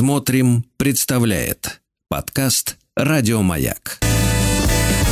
[0.00, 3.98] Смотрим, представляет подкаст Радиомаяк.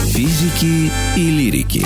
[0.06, 1.84] Физики и лирики.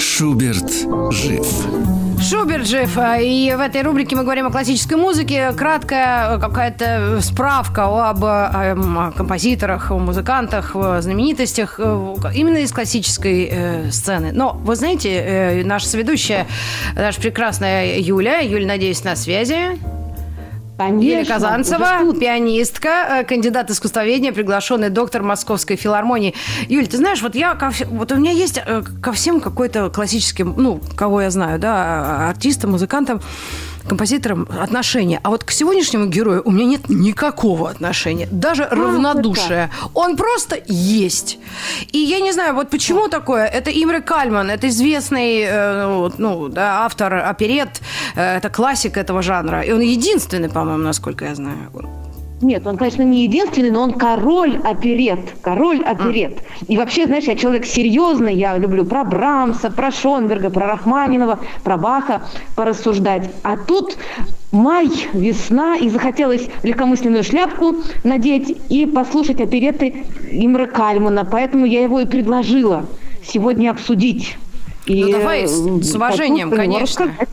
[0.00, 0.72] Шуберт
[1.12, 1.46] жив.
[2.24, 2.98] Шуберт жив.
[3.20, 5.52] И в этой рубрике мы говорим о классической музыке.
[5.52, 13.90] Краткая какая-то справка об э, композиторах, о музыкантах, о знаменитостях э, именно из классической э,
[13.90, 14.30] сцены.
[14.32, 16.46] Но, вы знаете, э, наша соведущая,
[16.94, 19.78] наша прекрасная Юля, Юля, надеюсь, на связи.
[20.76, 22.88] Конечно, Юлия Казанцева, пианистка,
[23.20, 26.34] э, кандидат искусствоведения, приглашенный доктор Московской филармонии.
[26.68, 30.54] Юль, ты знаешь, вот я ко вот у меня есть э, ко всем какой-то классическим,
[30.56, 33.20] ну, кого я знаю, да, артистам, музыкантам,
[33.88, 35.20] композиторам отношения.
[35.22, 39.70] А вот к сегодняшнему герою у меня нет никакого отношения, даже равнодушия.
[39.94, 41.38] Он просто есть.
[41.92, 43.46] И я не знаю, вот почему такое.
[43.46, 47.80] Это Имре Кальман, это известный э, ну, да, автор оперет,
[48.16, 49.60] э, это классик этого жанра.
[49.62, 51.70] И он единственный, по-моему, насколько я знаю.
[52.44, 55.18] Нет, он, конечно, не единственный, но он король оперет.
[55.40, 56.38] Король оперет.
[56.68, 61.78] И вообще, знаешь, я человек серьезный, я люблю про Брамса, про Шонберга, про Рахманинова, про
[61.78, 62.20] Баха
[62.54, 63.30] порассуждать.
[63.42, 63.96] А тут
[64.52, 71.24] май, весна, и захотелось легкомысленную шляпку надеть и послушать опереты Имра Кальмана.
[71.24, 72.84] Поэтому я его и предложила
[73.26, 74.36] сегодня обсудить.
[74.84, 77.06] И, Ну, давай, с- э, с уважением, конечно.
[77.06, 77.28] рассказать.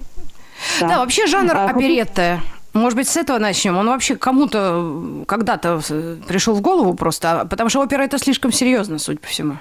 [0.79, 2.39] Да, вообще жанр А, оперетты.
[2.73, 3.77] Может быть, с этого начнем?
[3.77, 8.51] Он вообще кому-то когда-то э, пришел в голову просто, а- потому что опера это слишком
[8.51, 9.57] серьезно, судя по всему.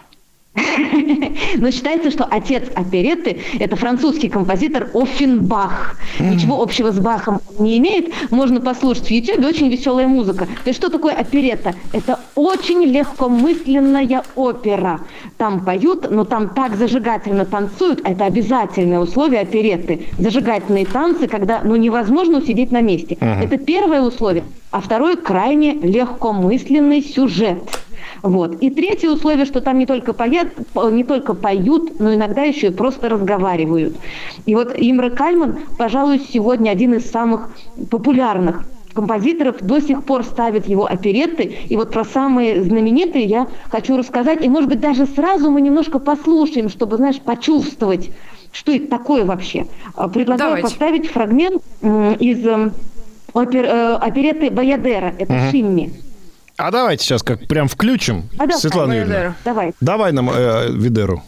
[1.58, 5.96] Но считается, что отец оперетты– это французский композитор Оффенбах.
[6.18, 8.12] Ничего общего с Бахом не имеет.
[8.30, 10.46] Можно послушать в YouTube, очень веселая музыка.
[10.46, 11.74] То есть что такое оперетта?
[11.92, 15.00] Это очень легкомысленная опера.
[15.36, 18.00] Там поют, но там так зажигательно танцуют.
[18.04, 20.06] Это обязательное условие оперетты.
[20.18, 23.16] Зажигательные танцы, когда ну, невозможно усидеть на месте.
[23.20, 24.44] Это первое условие.
[24.70, 27.58] А второе– крайне легкомысленный сюжет.
[28.22, 28.60] Вот.
[28.62, 30.48] И третье условие, что там не только, поят,
[30.90, 33.96] не только поют, но иногда еще и просто разговаривают.
[34.46, 37.50] И вот Имра Кальман, пожалуй, сегодня один из самых
[37.90, 41.56] популярных композиторов, до сих пор ставит его оперетты.
[41.68, 44.44] И вот про самые знаменитые я хочу рассказать.
[44.44, 48.10] И, может быть, даже сразу мы немножко послушаем, чтобы, знаешь, почувствовать,
[48.52, 49.66] что это такое вообще.
[49.94, 50.68] А, Предлагаю Давайте.
[50.68, 52.72] поставить фрагмент из м,
[53.32, 55.14] опер- э, оперетты Баядера.
[55.18, 55.92] Это Шимми.
[56.62, 59.34] А давайте сейчас как прям включим, А Светлана Юрьевна.
[59.44, 59.72] Давай.
[59.80, 61.22] Давай нам э, Видеру.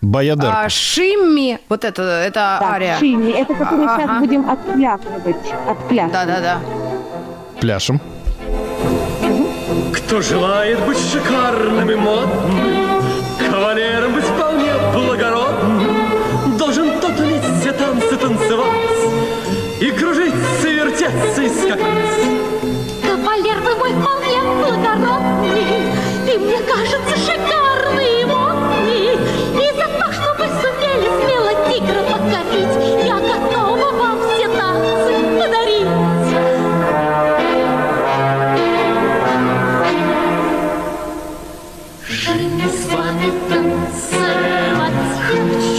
[0.00, 0.50] Баядер.
[0.50, 2.98] А Шимми, вот это, это Так, ария.
[2.98, 3.96] Шимми, это который Ага.
[4.02, 5.36] сейчас будем отплясывать.
[5.68, 6.12] отплясывать.
[6.12, 6.60] Да-да-да.
[7.60, 8.00] Пляшем.
[9.94, 13.02] Кто желает быть шикарным и модным,
[13.50, 14.03] кавалером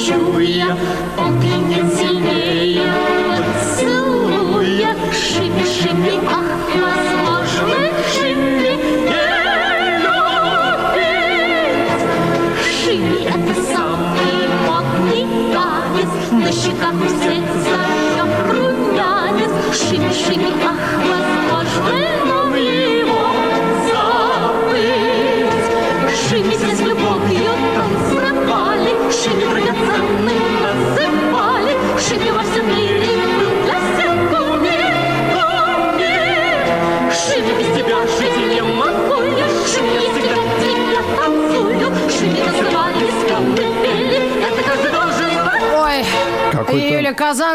[0.05, 0.77] хочу я,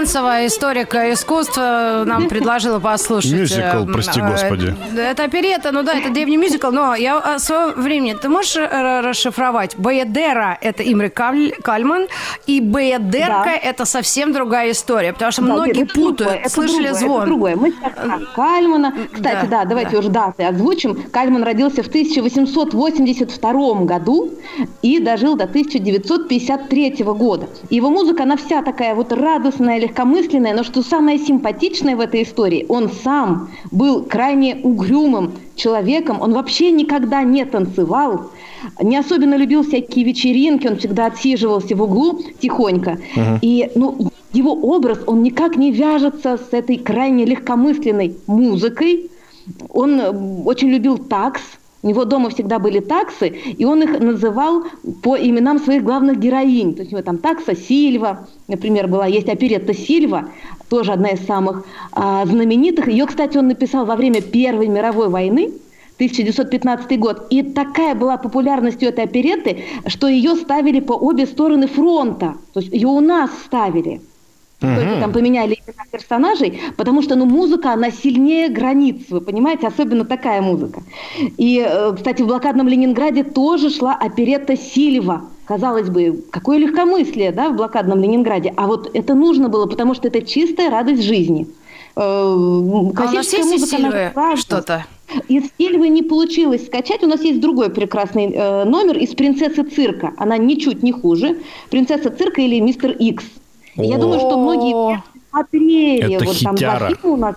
[0.01, 3.33] Казанцева, историк искусства, нам предложила послушать.
[3.33, 4.75] Мюзикл, э, прости э, господи.
[4.97, 8.15] Это оперета, ну да, это древний мюзикл, но я о своем времени...
[8.15, 9.77] Ты можешь э, расшифровать?
[9.77, 12.07] Баядера– это Имре Каль- Кальман,
[12.47, 16.33] и Баядерка Да.– это совсем другая история, потому что Да, многие это путают.
[16.33, 17.19] это Слышали другое, звон?
[17.19, 17.57] Это другое.
[17.57, 17.93] Мы сейчас
[18.35, 18.95] Кальмана.
[19.13, 19.99] Кстати, Да, да, давайте да.
[19.99, 20.95] уже даты озвучим.
[21.11, 24.31] Кальман родился в 1882 году.
[24.81, 27.49] и дожил до 1953 года.
[27.69, 32.65] Его музыка, она вся такая вот радостная, легкомысленная, но что самое симпатичное в этой истории,
[32.69, 38.31] он сам был крайне угрюмым человеком, он вообще никогда не танцевал,
[38.81, 42.99] не особенно любил всякие вечеринки, он всегда отсиживался в углу тихонько.
[43.43, 49.11] И ну, его образ, он никак не вяжется с этой крайне легкомысленной музыкой.
[49.71, 50.11] Он э,
[50.45, 51.43] очень любил такс,
[51.83, 54.65] у него дома всегда были таксы, и он их называл
[55.03, 56.75] по именам своих главных героинь.
[56.75, 60.29] То есть у него там такса Сильва, например, была, есть оперетта Сильва,
[60.69, 62.89] тоже одна из самых а, знаменитых.
[62.89, 65.53] Ее, кстати, он написал во время Первой мировой войны,
[65.97, 67.27] 1915 год.
[67.31, 72.37] И такая была популярность у этой оперетты, что ее ставили по обе стороны фронта.
[72.55, 74.01] То есть ее у нас ставили.
[74.61, 80.05] Только там поменяли имена персонажей, потому что ну, музыка, она сильнее границ, вы понимаете, особенно
[80.05, 80.83] такая музыка.
[81.39, 85.23] И, э, кстати, в блокадном Ленинграде тоже шла оперетта Сильва.
[85.47, 88.53] Казалось бы, какое легкомыслие, да, в блокадном Ленинграде.
[88.57, 91.47] А вот это нужно было, потому что это чистая радость жизни.
[91.97, 94.87] Э, А у нас классическая есть музыка, она что-то?
[95.29, 97.03] Из Сильвы не получилось скачать.
[97.03, 100.13] У нас есть другой прекрасный э, номер из «Принцессы цирка».
[100.17, 101.39] Она ничуть не хуже.
[101.71, 103.25] «Принцесса цирка» или «Мистер Икс».
[103.83, 106.15] Я думаю, что многие смотрели.
[106.15, 106.95] Это вот там два хитяра.
[106.95, 107.37] фильма у нас.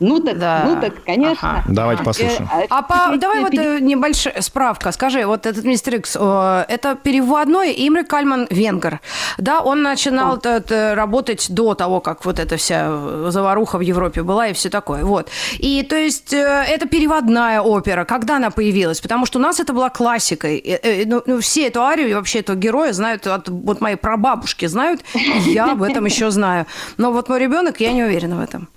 [0.00, 0.62] Ну так, Да.
[0.66, 1.50] ну так, конечно.
[1.50, 1.64] Ага.
[1.68, 2.48] Давайте послушаем.
[2.52, 4.92] Э, А по- давай вот э, небольшая справка.
[4.92, 9.00] Скажи, вот этот мистер Икс, э, это переводной Имре Кальман Венгер.
[9.38, 13.82] Да, он начинал т- т- работать до того, как вот эта вся э, заваруха в
[13.82, 15.04] Европе была и все такое.
[15.04, 15.28] Вот.
[15.58, 18.04] И то есть э, это переводная опера.
[18.04, 19.00] Когда она появилась?
[19.00, 20.58] Потому что у нас это была классикой.
[20.58, 23.94] Э, э, ну, ну, все эту арию и вообще этого героя знают, от, вот мои
[23.94, 25.02] прабабушки знают,
[25.46, 26.66] я об этом еще знаю.
[26.98, 28.68] Но вот мой ребенок, я не уверена в этом.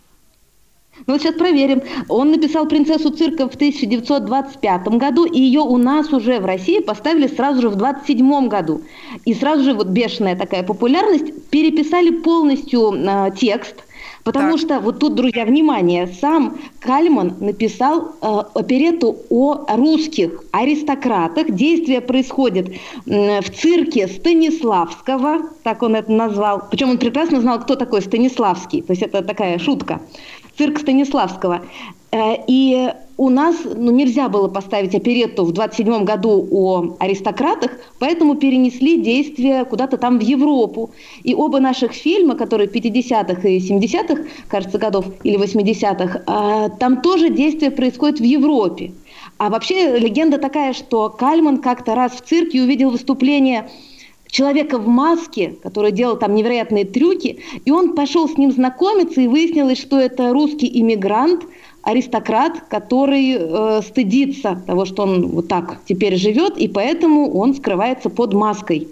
[1.05, 1.81] Ну, сейчас проверим.
[2.09, 7.27] Он написал «Принцессу цирка» в 1925 году, и ее у нас уже в России поставили
[7.27, 8.81] сразу же в 27 году.
[9.25, 11.49] И сразу же вот бешеная такая популярность.
[11.49, 13.75] Переписали полностью э, текст,
[14.23, 14.59] потому Так.
[14.59, 21.51] что вот тут, друзья, внимание, сам Кальман написал э, оперетту о русских аристократах.
[21.51, 22.69] Действие происходит
[23.05, 26.63] м, в цирке Станиславского, так он это назвал.
[26.69, 28.81] Причем он прекрасно знал, кто такой Станиславский.
[28.81, 30.01] То есть это такая шутка.
[30.57, 31.61] Цирк Станиславского.
[32.11, 38.35] Э, И у нас ну, нельзя было поставить оперетту в 27 году о аристократах, поэтому
[38.35, 40.91] перенесли действие куда-то там в Европу.
[41.23, 47.29] И оба наших фильма, которые 50-х и 70-х, кажется, годов, или 80-х, э, там тоже
[47.29, 48.91] действие происходит в Европе.
[49.37, 53.69] А вообще легенда такая, что Кальман как-то раз в цирке увидел выступление
[54.29, 59.27] человека в маске, который делал там невероятные трюки, и он пошел с ним знакомиться, и
[59.27, 61.43] выяснилось, что это русский иммигрант,
[61.83, 68.09] аристократ, который э, стыдится того, что он вот так теперь живет, и поэтому он скрывается
[68.09, 68.89] под маской.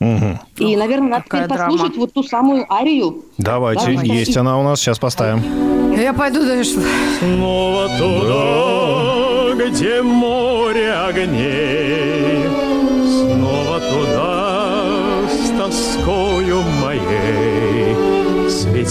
[0.00, 0.40] Мгм.
[0.58, 3.22] И, наверное, надо какая теперь послушать вот ту самую арию.
[3.38, 4.12] Давайте, Давайте.
[4.12, 5.42] есть она у нас, сейчас поставим.
[5.96, 6.82] Я пойду дальше.
[7.20, 12.11] Снова туда, где море огней,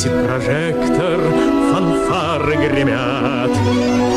[0.02, 1.20] Светит прожектор,
[1.72, 3.52] фанфары гремят,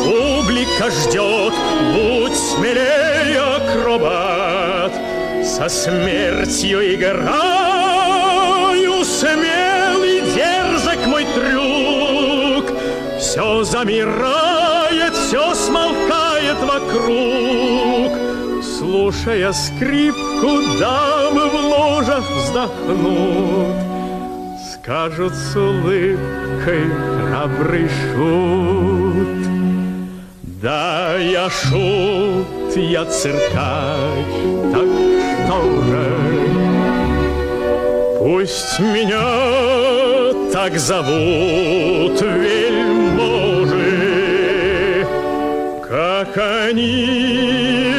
[0.03, 1.53] Публика ждет,
[1.93, 4.93] будь смелее, акробат,
[5.45, 7.35] Со смертью играю,
[9.05, 12.73] смелый, дерзок мой трюк,
[13.21, 18.13] все замирает, все смолкает вокруг.
[18.63, 23.94] Слушая скрипку, дамы в ложах вздохнут.
[24.85, 26.85] Скажут с улыбкой
[27.31, 29.49] храбрый шут.
[30.61, 34.35] Да, я шут, я циркач,
[34.75, 34.87] так
[35.47, 36.05] что же?
[38.19, 39.25] Пусть меня
[40.53, 43.79] так зовут вельможи,
[45.89, 47.95] как они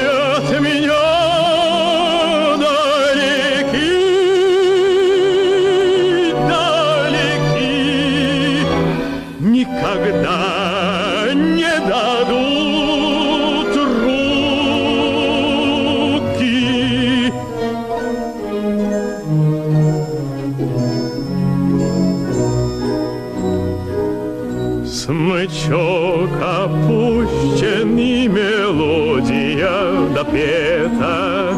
[25.25, 31.51] Смычок опущен и мелодия допета.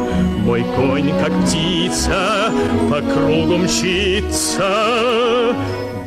[0.46, 2.50] Мой конь, как птица,
[2.90, 4.72] по кругу мчится.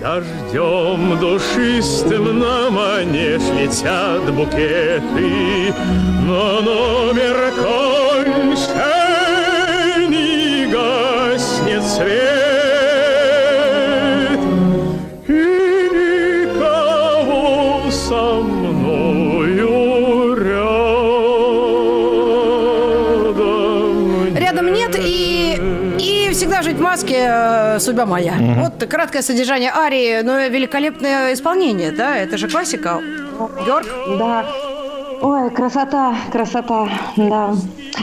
[0.01, 5.75] Дождем душистым на манеж летят букеты,
[6.27, 9.00] но номер кончен
[24.91, 28.35] нет, и, и всегда жить в маске э, судьба моя.
[28.57, 32.17] Вот краткое содержание арии, но великолепное исполнение, да?
[32.17, 33.01] Это же классика.
[33.67, 33.87] Георг?
[34.19, 34.47] Да.
[35.23, 37.55] Ой, красота, красота, да.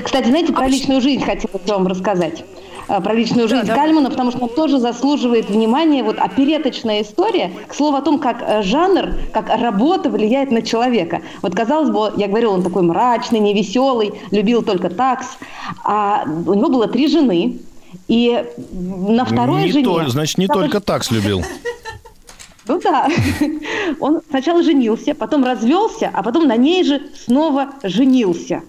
[0.03, 2.43] Кстати, знаете, про личную жизнь хотела бы вам рассказать.
[2.87, 3.75] А, Про личную жизнь да.
[3.75, 6.03] Кальмана, потому что он тоже заслуживает внимания.
[6.03, 11.21] Вот опереточная история, к слову о том, как э, жанр, как работа влияет на человека.
[11.41, 15.27] Вот казалось бы, я говорила, он такой мрачный, невеселый, любил только такс.
[15.83, 17.59] А у него было три жены.
[18.07, 19.85] И на второй Не жене...
[19.85, 21.43] то- значит, не только такс любил.
[22.67, 23.07] Ну да.
[23.99, 28.61] Он сначала женился, потом развелся, а потом на ней же снова женился.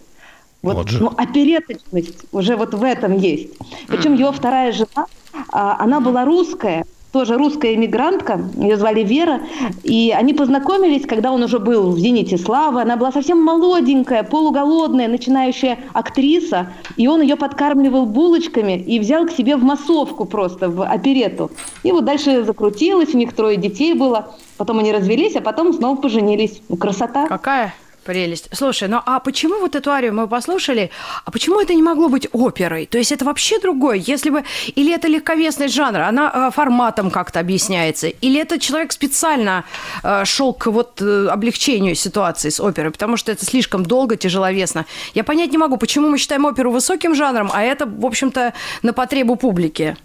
[0.63, 1.03] Вот, Вот же.
[1.03, 3.51] ну, опереточность уже вот в этом есть.
[3.87, 5.07] Причем его вторая жена,
[5.51, 9.41] а, она была русская, тоже русская эмигрантка, ее звали Вера,
[9.83, 15.09] и они познакомились, когда он уже был в «Зените славы», она была совсем молоденькая, полуголодная,
[15.09, 20.85] начинающая актриса, и он ее подкармливал булочками и взял к себе в массовку просто, в
[20.85, 21.51] оперету.
[21.83, 25.97] И вот дальше закрутилось, у них трое детей было, потом они развелись, а потом снова
[25.97, 26.61] поженились.
[26.69, 27.27] Ну, красота.
[27.27, 27.73] Какая
[28.09, 28.49] прелесть.
[28.53, 30.91] Слушай, ну а почему вот эту арию мы послушали,
[31.27, 32.87] а почему это не могло быть оперой?
[32.87, 34.45] То есть это вообще другое, если бы...
[34.79, 39.65] Или это легковесность жанра, она э, форматом как-то объясняется, или это человек специально
[40.03, 44.87] э, шел к вот э, облегчению ситуации с оперой, потому что это слишком долго, тяжеловесно.
[45.15, 48.93] Я понять не могу, почему мы считаем оперу высоким жанром, а это, в общем-то, на
[48.95, 49.97] потребу публики.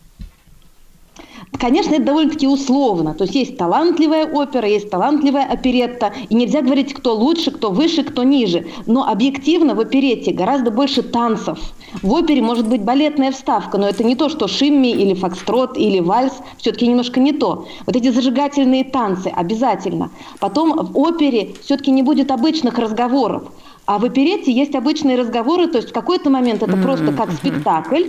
[1.60, 3.14] Конечно, это довольно-таки условно.
[3.14, 8.04] То есть есть талантливая опера, есть талантливая оперетта, и нельзя говорить, кто лучше, кто выше,
[8.04, 8.68] кто ниже.
[8.86, 11.60] Но объективно в оперетте гораздо больше танцев.
[12.02, 16.00] В опере может быть балетная вставка, но это не то, что шимми или фокстрот или
[16.00, 17.68] вальс, все-таки немножко не то.
[17.86, 20.10] Вот эти зажигательные танцы обязательно.
[20.40, 23.44] Потом в опере все-таки не будет обычных разговоров.
[23.86, 28.04] А в оперете есть обычные разговоры, то есть в какой-то момент это просто как спектакль,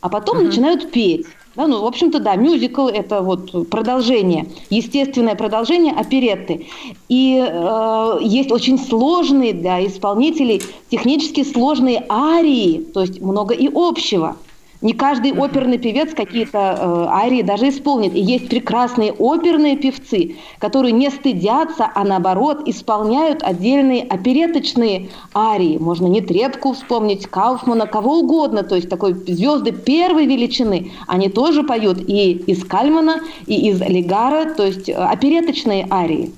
[0.00, 1.26] а потом начинают петь.
[1.54, 6.66] Да, ну, в общем-то, да, мюзикл– это вот продолжение, естественное продолжение оперетты.
[7.10, 14.36] И э, есть очень сложные для исполнителей, технически сложные арии, то есть много и общего.
[14.82, 18.14] Не каждый оперный певец какие-то э, арии даже исполнит.
[18.14, 25.78] И есть прекрасные оперные певцы, которые не стыдятся, а наоборот исполняют отдельные опереточные арии.
[25.78, 28.64] Можно не Трепку вспомнить, Кауфмана, кого угодно.
[28.64, 30.90] То есть такой звезды первой величины.
[31.06, 36.32] Они тоже поют и из Кальмана, и из Легара, то есть э, опереточные арии.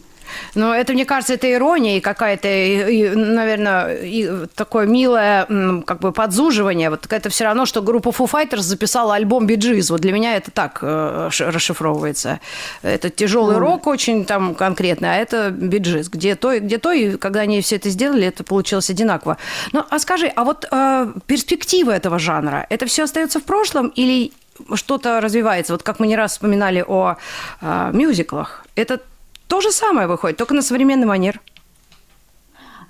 [0.54, 5.46] Но это, мне кажется, это ирония и какая-то, наверное, и такое милое
[5.86, 6.90] как бы подзуживание.
[6.90, 9.90] Вот это все равно, что группа Foo Fighters записала альбом Биджиз.
[9.90, 12.40] Вот для меня это так э, расшифровывается.
[12.82, 16.08] Это тяжелый рок очень там конкретный, а это Биджиз.
[16.08, 19.38] Где то, и где то, и когда они все это сделали, это получилось одинаково.
[19.72, 24.32] Ну, а скажи, а вот э, перспективы этого жанра, это все остается в прошлом или
[24.74, 25.72] что-то развивается?
[25.72, 27.16] Вот как мы не раз вспоминали о
[27.60, 28.64] э, мюзиклах.
[28.76, 29.00] Это
[29.54, 31.40] то же самое выходит, только на современный манер.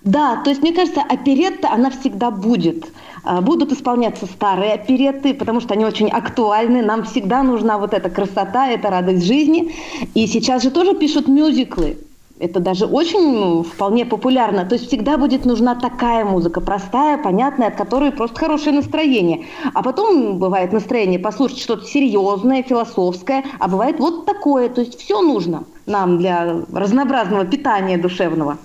[0.03, 2.87] Да, то есть, мне кажется, оперетта, она всегда будет.
[3.23, 6.83] А, Будут исполняться старые оперетты, потому что они очень актуальны.
[6.83, 9.75] Нам всегда нужна вот эта красота, эта радость жизни.
[10.15, 11.99] И сейчас же тоже пишут мюзиклы.
[12.45, 14.67] Это даже очень ну, вполне популярно.
[14.67, 19.47] То есть всегда будет нужна такая музыка, простая, понятная, от которой просто хорошее настроение.
[19.73, 24.69] А потом бывает настроение послушать что-то серьезное, философское, а бывает вот такое.
[24.69, 28.59] То есть все нужно нам для разнообразного питания душевного.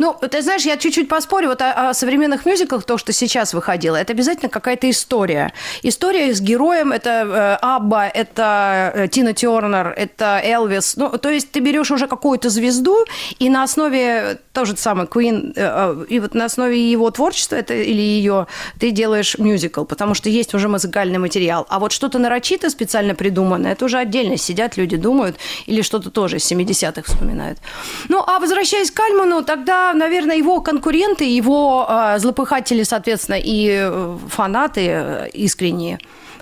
[0.00, 3.96] Ну, ты знаешь, я чуть-чуть поспорю вот о, о современных мюзиклах, то, что сейчас выходило,
[3.96, 5.52] это обязательно какая-то история.
[5.82, 10.96] История с героем, это э, Абба, это э, Тина Тернер, это Элвис.
[10.96, 13.04] Ну, то есть ты берешь уже какую-то звезду,
[13.38, 17.56] и на основе, то же самое, Queen, э, э, и вот на основе его творчества
[17.56, 18.46] это, или ее,
[18.78, 21.66] ты делаешь мюзикл, потому что есть уже музыкальный материал.
[21.68, 26.38] А вот что-то нарочито специально придуманное, это уже отдельно сидят, люди думают, или что-то тоже
[26.38, 27.58] из 70-х вспоминают.
[28.08, 34.18] Ну, а возвращаясь к Кальману, тогда, наверное, его конкуренты, его э, злопыхатели, соответственно, и э,
[34.28, 35.98] фанаты э, искренние,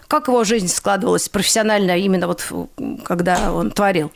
[0.07, 2.47] как его жизнь складывалась профессионально именно вот
[3.05, 4.11] когда он творил?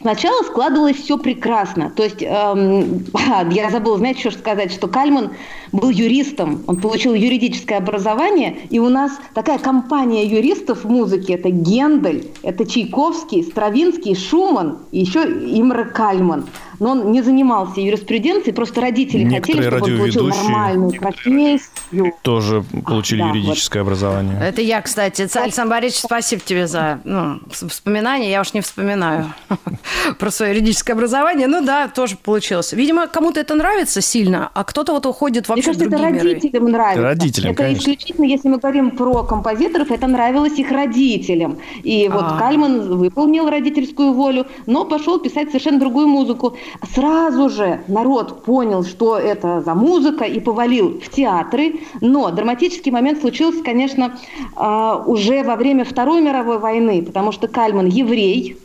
[0.00, 1.90] Сначала складывалось все прекрасно.
[1.90, 3.04] То есть, эм,
[3.50, 5.32] я забыла, знаете, что сказать, что Кальман
[5.72, 11.50] был юристом, он получил юридическое образование, и у нас такая компания юристов в музыке, это
[11.50, 16.46] Гендель, это Чайковский, Стравинский, Шуман, и еще Имра Кальман.
[16.78, 22.12] Но он не занимался юриспруденцией, просто родители Некоторые хотели, чтобы он получил нормальную профессию.
[22.22, 23.34] Тоже получили да, вот.
[23.34, 24.38] юридическое образование.
[24.40, 25.28] Это я, кстати.
[25.38, 28.30] Александр Борисович, спасибо тебе за ну, вспоминание.
[28.30, 29.32] Я уж не вспоминаю
[30.18, 31.46] про свое юридическое образование.
[31.46, 32.72] Ну да, тоже получилось.
[32.72, 36.22] Видимо, кому-то это нравится сильно, а кто-то вот уходит Мне вообще в кажется, это другие
[36.22, 36.34] миры.
[36.34, 37.02] родителям нравится.
[37.02, 37.80] Родителям, это конечно.
[37.80, 41.58] исключительно, если мы говорим про композиторов, это нравилось их родителям.
[41.82, 42.38] И вот А.
[42.38, 46.56] Кальман выполнил родительскую волю, но пошел писать совершенно другую музыку.
[46.94, 51.80] Сразу же народ понял, что это за музыка, и повалил в театры.
[52.00, 54.18] Но драматический момент случился, конечно,
[54.56, 58.56] а, уже во время Второй мировой войны, потому что Кальман еврей,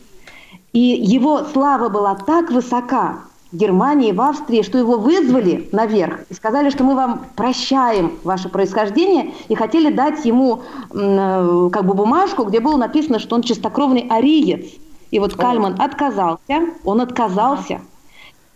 [0.74, 3.20] и его слава была так высока
[3.52, 8.50] в Германии, в Австрии, что его вызвали наверх и сказали, что мы вам прощаем ваше
[8.50, 14.08] происхождение, и хотели дать ему э, как бы бумажку, где было написано, что он чистокровный
[14.10, 14.66] ариец.
[15.12, 17.82] И вот Кальман отказался, он отказался,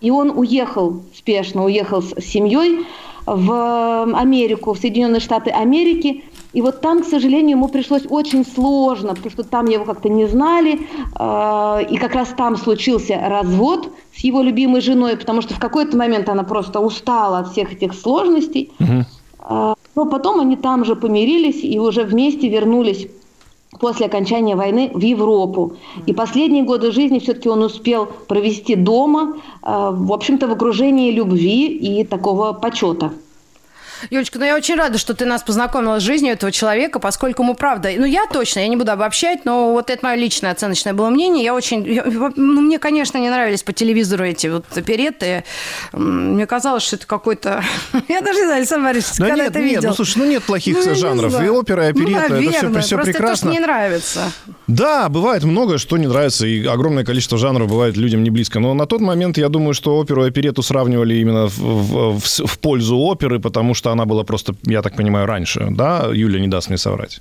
[0.01, 2.85] и он уехал спешно, уехал с семьей
[3.25, 6.23] в Америку, в Соединенные Штаты Америки.
[6.53, 10.27] И вот там, к сожалению, ему пришлось очень сложно, потому что там его как-то не
[10.27, 10.79] знали.
[11.19, 15.97] э, И как раз там случился развод с его любимой женой, потому что в какой-то
[15.97, 18.71] момент она просто устала от всех этих сложностей.
[19.49, 23.07] Э, Но потом они там же помирились и уже вместе вернулись
[23.79, 25.73] после окончания войны в Европу.
[26.05, 31.67] И последние годы жизни все-таки он успел провести дома, э, в общем-то, в окружении любви
[31.67, 33.11] и такого почета.
[34.09, 37.55] Юлечка, ну я очень рада, что ты нас познакомила с жизнью этого человека, поскольку мы,
[37.55, 41.09] правда, ну я точно, я не буду обобщать, но вот это мое личное оценочное было
[41.09, 41.43] мнение.
[41.43, 45.43] Я очень, я- ну мне, конечно, не нравились по телевизору эти вот опереты.
[45.93, 47.63] Мне казалось, что это какой-то...
[48.07, 49.89] Я даже не знаю, Александр Борисович, Да когда нет, это нет, видел?
[49.89, 51.41] ну слушай, ну нет плохих Ну, жанров.
[51.43, 53.31] И опера, и Ну, оперетта, это все, наверное, все просто прекрасно.
[53.31, 54.31] то, что не нравится.
[54.67, 58.59] Да, бывает многое, что не нравится, и огромное количество жанров бывает людям не близко.
[58.59, 62.47] Но на тот момент я думаю, что оперу и оперету сравнивали именно в, в- в
[62.47, 65.67] в пользу оперы, потому что она была просто, я так понимаю, раньше.
[65.71, 67.19] Да, Юля не даст мне соврать.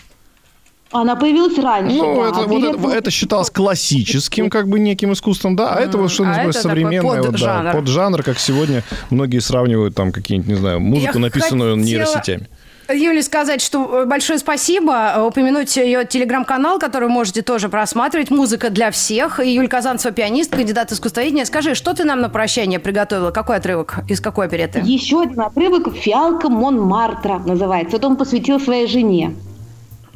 [0.93, 1.97] Она появилась раньше.
[1.97, 5.81] Ну, да, это, а вот это, это считалось классическим, как бы неким искусством, да, а
[5.81, 10.49] это вот что А называется современное, вот, да, поджанр, как сегодня многие сравнивают там какие-нибудь,
[10.49, 12.49] не знаю, музыку, Я написанную хотела- нейросетями.
[12.89, 18.71] Юле сказать, что э, большое спасибо, э, упомянуть ее телеграм-канал, который можете тоже просматривать, «Музыка
[18.71, 19.41] для всех».
[19.41, 21.45] И Юль Казанцева, пианист, кандидат искусствоведения.
[21.45, 23.31] Скажи, что ты нам на прощание приготовила?
[23.31, 23.99] Какой отрывок?
[24.09, 24.81] Из какой опереты?
[24.85, 27.97] Еще один отрывок «Фиалка Монмартра» называется.
[27.97, 29.35] Это он посвятил своей жене.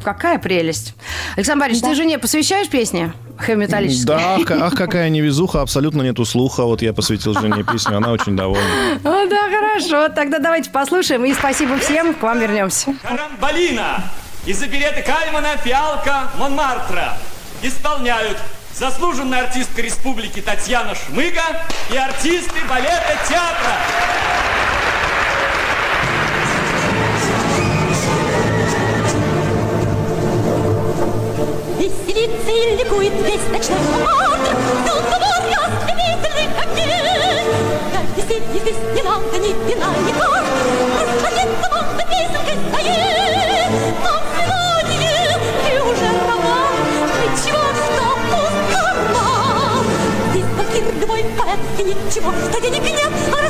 [0.03, 0.95] Какая прелесть.
[1.37, 4.07] Александр Борисович, ты жене посвящаешь песни хэви-металлические?
[4.07, 6.65] Да, ах, ка- ах, какая невезуха, абсолютно нету слуха.
[6.65, 8.65] Вот я посвятил жене песню, она очень довольна.
[9.05, 10.09] О, да, хорошо.
[10.09, 11.25] Тогда давайте послушаем.
[11.25, 12.15] И спасибо всем.
[12.15, 12.95] К вам вернемся.
[13.03, 14.05] Карамбалина
[14.47, 17.15] из опереты Кальмана «Фиалка Монмартра»
[17.63, 18.39] исполняют
[18.75, 21.43] заслуженная артистка республики Татьяна Шмыга
[21.93, 23.77] и артисты балета театра.
[32.51, 35.01] И ликует весь ночной театр, двор
[35.81, 37.47] ослепительный конец.
[37.93, 40.47] Да веселье здесь ни лампа, ни вина, ни карт,
[41.01, 43.71] Расходиться можно песенкой своей.
[44.03, 46.61] Но сегодня ты уже права,
[47.23, 49.27] Ничего, что пустота.
[50.31, 53.50] Здесь факир любой поэт, и ничего, что денег нет, А